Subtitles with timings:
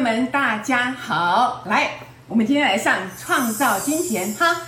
[0.00, 1.62] 友们，大家好！
[1.66, 1.90] 来，
[2.26, 4.62] 我们今天来上创造金钱哈。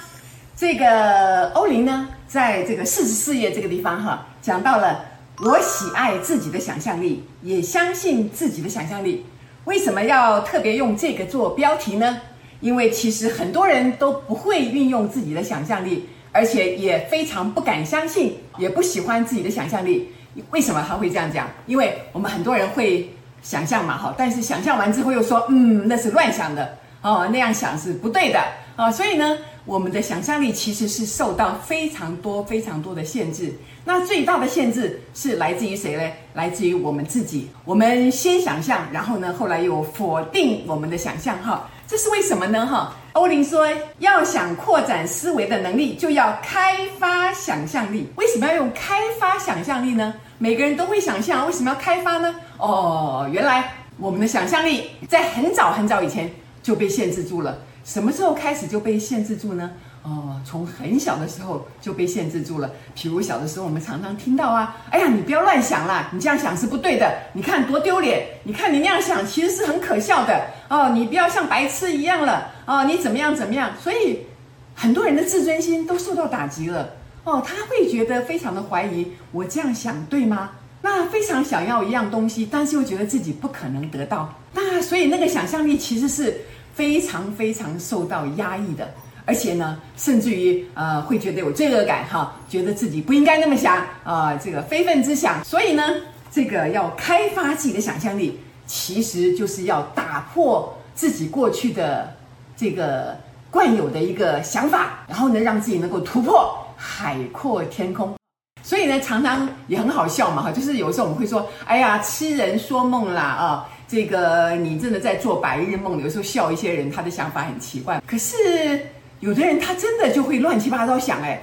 [0.54, 5.02] 这个欧林呢，在这个四十四页这个地方哈，讲到了
[5.42, 9.24] 我喜爱自己的想象力，也相信自己的想象力。
[9.64, 12.20] 为什么要特别用这个做标题呢？
[12.60, 20.12] 因为其实很多人都不会运用自己的想象力，而且也非常不敢相信，也不喜欢自己的想象力。
[20.50, 21.48] 为什么他会这样讲？
[21.66, 23.10] 因为我们很多人会。
[23.42, 28.40] 想象嘛，哈，但是想象完之后又说，嗯，那是乱想的，哦，那样想是不对的，
[28.76, 33.52] 啊，所以呢，我们的想象力其实是受到非常多、非常多的限制。
[33.84, 36.08] 那最大的限制是来自于谁呢？
[36.34, 37.50] 来自于我们自己。
[37.64, 42.64] 我们先想象，然后呢，后来又否定我们的想象，哈，这是为什么呢？
[42.64, 48.08] 哈，欧林说，要想扩展思维的能力，就要开发想象力。
[48.14, 50.14] 为什么要用开发想象力呢？
[50.42, 52.34] 每个人都会想象，为什么要开发呢？
[52.58, 56.28] 哦，原来我们的想象力在很早很早以前
[56.64, 57.56] 就被限制住了。
[57.84, 59.70] 什么时候开始就被限制住呢？
[60.02, 62.68] 哦，从很小的时候就被限制住了。
[62.96, 67.08] 譬如小的时候，我们常常听到啊，哎呀，你不要乱想啦，你这样想是不对的。
[67.34, 68.26] 你看多丢脸！
[68.42, 70.44] 你看你那样想，其实是很可笑的。
[70.68, 72.50] 哦，你不要像白痴一样了。
[72.66, 73.70] 哦，你怎么样怎么样？
[73.80, 74.26] 所以
[74.74, 76.88] 很多人的自尊心都受到打击了。
[77.24, 80.50] 哦，他会觉得非常的怀疑，我这样想对吗？
[80.84, 86.40] 那非常想要一样东西，但是又觉得自己不可能得到，那所以那个想象力其实是
[86.74, 88.92] 非常非常受到压抑的，
[89.24, 95.44] 而且呢，甚至于呃会觉得有罪恶感哈，觉得自己不应该那么想啊，呃，这个非分之想。
[95.44, 95.84] 所以呢，
[96.32, 98.36] 这个要开发自己的想象力，
[98.66, 102.12] 其实就是要打破自己过去的
[102.56, 103.16] 这个
[103.52, 106.58] 惯有的一个想法，然后呢，让自己能够突破。
[106.84, 108.12] 海阔天空，
[108.60, 116.02] 所以呢，常常也很好笑嘛，哈，就是有时候我们会说，哎呀，痴人说梦啦，啊，这个你真的在做白日梦。
[116.02, 118.02] 有时候笑一些人，他的想法很奇怪。
[118.04, 118.80] 可是
[119.20, 121.40] 有的人他真的就会乱七八糟想，哎，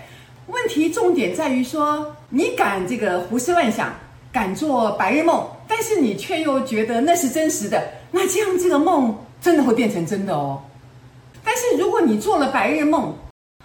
[0.48, 3.94] 问题重点在于说，你敢这个胡思乱想，
[4.34, 7.82] 敢做白日梦，但是你却又觉得那是真实的，
[8.12, 10.62] 那这样这个梦真的会变成真的哦。
[11.46, 13.16] 但是如果你做了白日梦，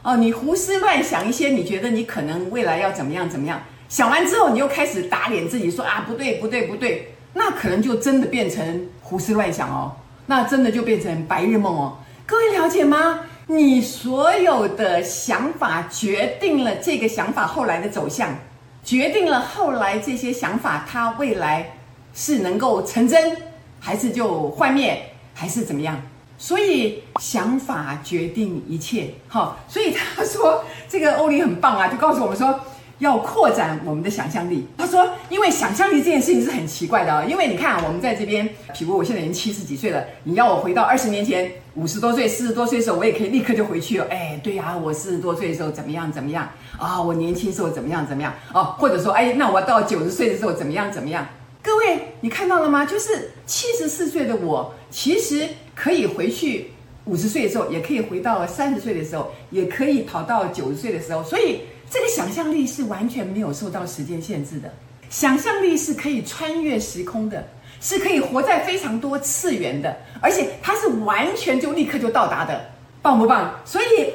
[0.05, 3.61] 哦，你胡思乱想一些，你觉得你可能未来要怎么样怎么样？
[3.89, 9.91] 想完之后，你又开始打脸自己，说啊，不对不对不对，那可能就真的变成胡思乱想哦，
[10.27, 11.97] 那真的就变成白日梦哦。
[12.27, 13.21] 各位了解吗？
[13.47, 18.29] 你所有的想法决定了这个想法后来的走向，
[18.83, 21.71] 决定了后来这些想法它未来
[22.13, 23.35] 是能够成真，
[23.81, 25.99] 还是就幻灭，还是怎么样？
[26.37, 32.59] 所以想法决定一切，哈，所以他说这个欧林很棒啊，就告诉我们说
[32.99, 34.67] 要扩展我们的想象力。
[34.77, 44.07] 他说，因为想象力这件事情是很奇怪的啊，因为你看我们在这边，比如我现在已经七十几岁了，你要我回到二十年前五十多岁、四十多岁的时候，我也可以立刻就回去了。
[44.11, 47.01] 哎，对呀，我四十多岁的时候怎么样怎么样啊？
[47.01, 48.75] 我年轻时候怎么样怎么样哦？
[48.79, 51.27] 或者说，哎，那我到九十岁的时候怎么样怎么样？
[51.63, 52.85] 各位，你看到了吗？
[52.85, 55.49] 就是七十四岁的我，其实。
[55.75, 56.71] 可以回去
[57.05, 61.23] 五十岁的时候，也可以回到三十岁的时候，也可以跑到九十岁的时候。
[61.23, 64.73] 所以，这个想象力是完全没有受到时间限制的。
[65.11, 67.47] 想象力是可以穿越时空的，
[67.81, 72.65] 是可以活在非常多次元的，而且它是完全就立刻就到达的，
[73.03, 73.55] 棒不棒？
[73.65, 74.11] 所以，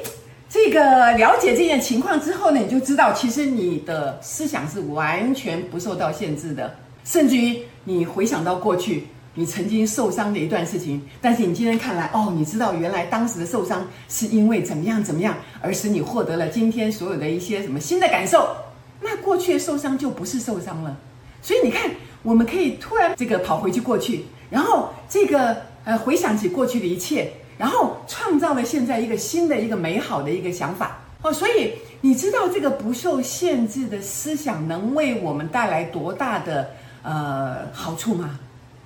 [0.48, 9.06] 这个了解这件情况之后呢，你就知道，其实你的思想是完全不受到限制的，甚至于你回想到过去。
[9.34, 18.56] 你曾经受伤的一段事情，但是你今天看来，哦，你知道原来当时的受伤是因为怎么样怎么样，而使你获得了今天所有的一些什么新的感受。
[19.00, 20.96] 那过去的受伤就不是受伤了。
[21.40, 21.88] 所以你看，
[22.22, 30.98] 我们可以突然这个跑回去过去，然后这个呃回想起过去的一切，然后创造了现在一个新的一个美好的一个想法。
[31.22, 36.70] 哦，所以你知道这个不受限制的思想能为我们带来多大的
[37.02, 38.38] 呃好处吗？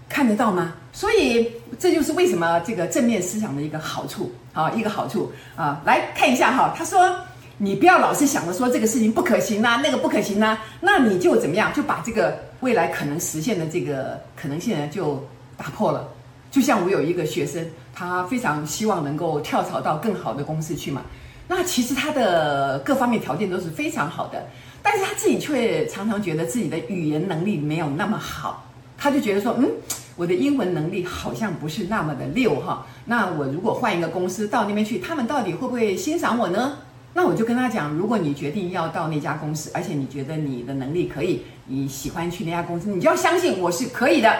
[0.08, 0.74] 看得到吗？
[0.92, 5.82] 所以这就是为什么这个正面思想的一个好处，好一个好处啊！
[5.84, 7.16] 来看一下哈，他说
[7.58, 16.08] 你不要老是想着说这个事情不可行啊，那个不可行啊，那你就怎么样，就把这个未来可能实现的这个可能性呢就打破了。
[16.50, 21.02] 就像我有一个学生，他非常希望能够跳槽到更好的公司去嘛，
[21.48, 24.46] 那其实他的各方面条件都是非常好的，
[24.80, 28.64] 但是他自己却常常觉得自己的语言能力没有那么好，
[29.04, 29.70] 他就觉得说，嗯。
[30.16, 36.78] 我的英文能力好像不是那么的溜哈，那我如果换一个公司到那边去，他们到底会不会欣赏我呢？
[37.14, 44.32] 那我就跟他讲，如果你决定要到那家公司，而且你觉得你的能力可以，你喜欢去那家公司，你就要相信我是可以的。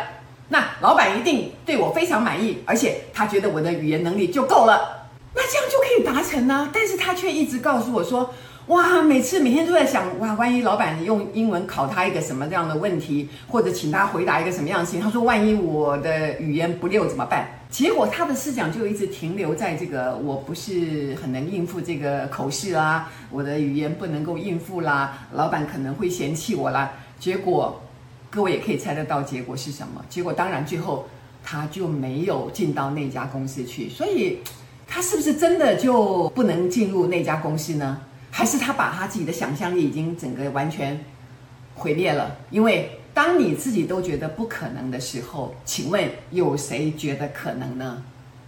[0.49, 6.71] 那老板一定对我非常满意，而且他觉得我的语言能力就够了，那这样就可以达成呢。
[6.73, 8.33] 但是他却一直告诉我说。
[8.69, 17.47] 哇，每次每天都在想，哇，万一老板用英文考他一个什么这样的问题，或者请他回答一个什么样的事情，他说万一我的语言不溜怎么办？
[17.69, 26.91] 结果他的思想就一直停留在这个，我不是很能应付这个口试啦，我的语言不能够应付啦，老板可能会嫌弃我啦。
[27.21, 27.79] 结果
[28.31, 30.03] 各位也可以猜得到结果是什么？
[30.09, 31.07] 结果当然最后
[31.43, 34.39] 他就没有进到那家公司去，所以
[34.87, 38.01] 他是不是真的就不能进入那家公司呢？
[38.37, 40.99] 还是他把他自己的想象力已经整个完全
[41.73, 42.37] 毁灭了？
[42.51, 48.03] 因为当你自己都觉得不可能的时候，请问有谁觉得可能呢？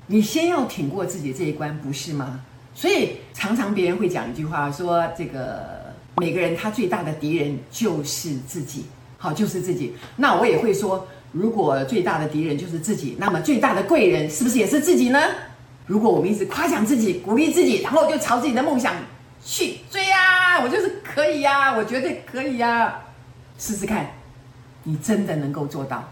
[0.08, 2.40] 你先要挺过自己这一关，不是吗？
[2.74, 8.86] 所以常常别人会讲一句话，说这个每个人他最大的敌人就是自己，
[9.16, 9.94] 好，就是自己。
[10.16, 15.20] 那我也会说，如果最大的敌人就是自己，那么最大的贵人是不是也是自己呢？
[15.86, 18.92] 如果我们一直夸奖自己、鼓励自己，然后就朝自己的梦想。
[19.46, 20.60] 去追呀！
[20.60, 22.98] 我就是可以呀，我绝对可以呀！
[23.56, 24.04] 试试看，
[24.82, 26.02] 你真的能够做到，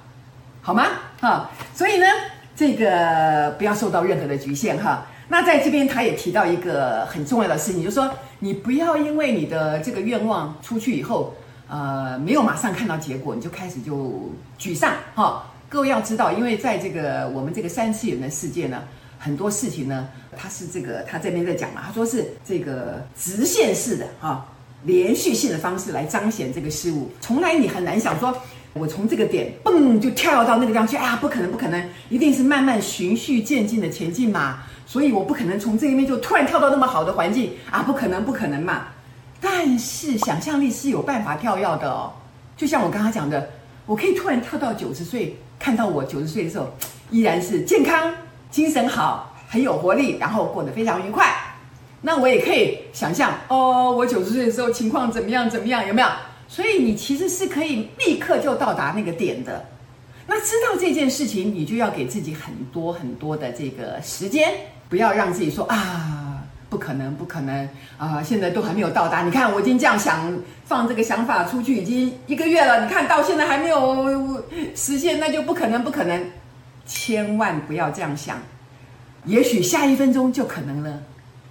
[0.63, 0.87] 好吗？
[1.21, 2.07] 哈，所以呢，
[2.55, 5.05] 这个不要受到任何的局限哈。
[5.27, 8.09] 那在这边他也提到一个很重要的事情，就是说
[8.39, 11.35] 你不要因为你的这个愿望出去以后，
[11.69, 15.45] 呃，没有马上看到结果，你就开始就沮丧哈。
[15.69, 18.81] 各位要知道，因为在这个我们这个三次元的世界呢。
[19.25, 20.07] 很多事情呢，
[20.37, 24.47] 他是这个他这边在讲嘛，他说是这个直线式的哈、啊，
[24.85, 27.11] 连续性的方式来彰显这个事物。
[27.23, 28.37] 从来你很难想说，
[28.75, 34.63] 我从这个点蹦就跳到那个地方去啊，不可能不可能，一定是慢慢循序渐进的前进嘛。
[34.87, 38.89] 所以我不可能从这一面就突然跳到那么好的环境啊，不可能不可能嘛。
[39.41, 42.13] 但是想象力是有办法跳跃的哦，
[42.59, 43.49] 就像我刚刚讲的，
[43.87, 46.71] 我可以突然跳到九十岁，看到我九十岁的时候
[47.11, 48.13] 依然是健康。
[48.55, 51.27] 精神好，很有活力，然后过得非常愉快。
[52.01, 55.51] 那我也可以想象哦，我九十岁的时候情况怎么样？
[55.51, 55.85] 怎么样？
[55.89, 56.09] 有没有？
[56.47, 59.65] 所以你其实是可以立刻就到达那个点的。
[60.25, 64.53] 那知道这件事情，你就要给自己很多很多的这个时间，
[64.89, 66.41] 不要让自己说啊，
[66.71, 67.69] 不可能，不可能
[67.99, 69.25] 啊，现在都还没有到达。
[69.25, 70.33] 你看，我已经这样想，
[70.65, 74.41] 放这个想法出去已经一个月了，你看到现在还没有
[74.77, 76.25] 实现，那就不可能，不可能。
[76.87, 78.39] 千万不要这样想，
[79.25, 81.03] 也许下一分钟就可能了，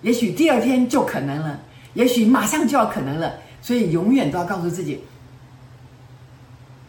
[0.02, 1.60] 也许第二天就可能了，
[1.94, 3.34] 也许马上就要可能了。
[3.62, 5.02] 所以永远都要告诉自己，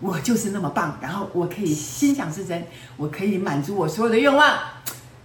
[0.01, 2.61] 我就是那么棒，然后我可以心想事成，
[2.97, 4.59] 我可以满足我所有的愿望，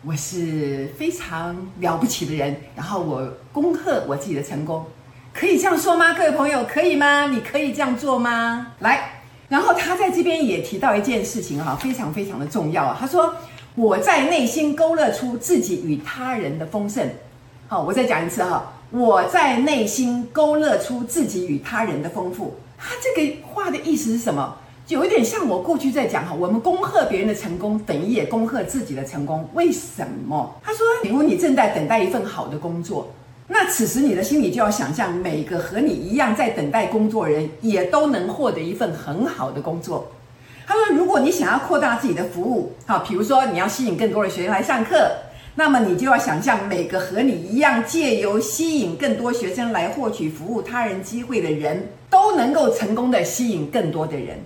[0.04, 2.56] 我是非常了不起的人。
[2.75, 4.86] 然后我恭贺我自己的成功，
[5.33, 6.13] 可以这样说吗？
[6.13, 7.25] 各位朋友，可以吗？
[7.25, 8.74] 你可以这样做吗？
[8.80, 9.19] 来。
[9.50, 12.96] 然后他在这边也提到一件事情哈，非常非常的重要啊。
[13.00, 13.34] 他说
[13.75, 17.10] ：“我在内心勾勒出自己与他人的丰盛。”
[17.68, 22.56] 好，我再讲一次哈，我在内心勾勒出自己与他人的丰富。
[22.78, 24.56] 他这个话的意思是什么？
[24.86, 29.48] 就有一点像我过去在讲哈，我们恭贺别人的成功，等于也恭贺自己的成功。
[29.54, 30.56] 为什么？
[30.63, 33.12] 他说：“比如你正在等待一份好的工作。”
[33.51, 40.07] 那此时你的心里就要想象，每个和你一样在等待工作人，也都能获得一份很好的工作。
[40.68, 45.12] 他说，如果你想要扩大自己的服务，好，比如说你要吸引更多的学生来上课，
[45.56, 54.38] 那么你就要想象每个和你一样借由吸引更多学生来获取服务他人机会的人，都能够成功的吸引更多的人。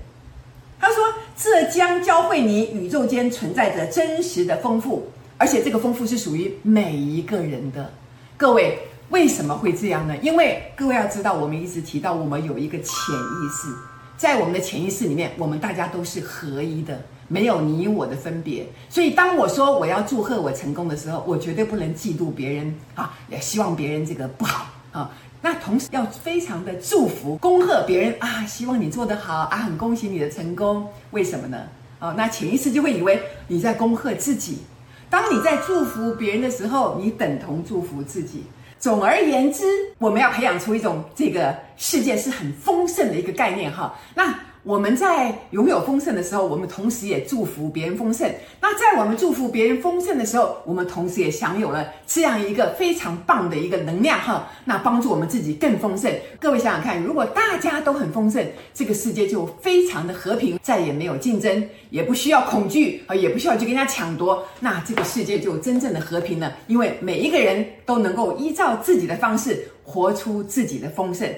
[0.80, 1.04] 他说，
[1.38, 5.06] 这将教会你宇宙间存在着真实的丰富，
[5.38, 7.92] 而且这个丰富是属于每一个人的。
[8.38, 8.80] 各位。
[9.13, 10.17] 为什么会这样呢？
[10.24, 13.72] 因为各位要知道，我们一直提到，我们有一个潜意识，
[14.17, 18.65] 在我们的潜意识里面，我们大家都是合一的，没有你我的分别。
[18.89, 25.12] 所以，当我说我要祝贺我成功的时候，我绝对不能嫉妒别人啊，也希望别人这个不好啊。
[25.43, 30.88] 那同时要非常的祝福、恭贺别人啊，希望你做得好啊，很恭喜你的成功。
[31.12, 31.60] 为什么呢？
[32.00, 34.63] 啊，那潜意识就会以为你在恭贺自己。
[35.08, 38.46] 当你在祝福别人的时候，你等同祝福自己。
[38.84, 39.63] 总而言之，
[39.98, 43.98] 我们要培养出一种这个世界是很丰盛的一个概念哈。
[44.13, 48.32] 那我们在拥有丰盛的时候，我们同时也祝福别人丰盛。
[48.62, 54.50] 那在我们祝福别人丰盛的时候，我们同时也享有了这样一个非常棒的一个能量哈。
[54.63, 56.10] 那帮助我们自己更丰盛。
[56.39, 58.41] 各位想想看，如果大家都很丰盛，
[58.74, 64.41] 这个世界就非常的和平，再也没有竞争，也不需要恐惧啊，也不需要去跟人家抢夺。
[64.62, 71.29] 那这个世界就真正的和平了，因为每一个人都能够依照自己的方式活出自己的丰盛。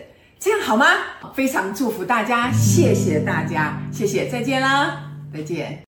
[0.46, 0.86] 这样好吗？
[1.34, 5.02] 非常祝福大家，谢谢大家，谢谢，再见啦，
[5.34, 5.82] 再见。